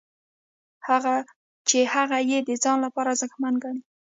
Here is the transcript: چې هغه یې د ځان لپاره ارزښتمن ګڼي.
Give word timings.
چې 1.69 1.79
هغه 1.93 2.17
یې 2.29 2.39
د 2.47 2.49
ځان 2.63 2.77
لپاره 2.85 3.09
ارزښتمن 3.13 3.53
ګڼي. 3.63 3.81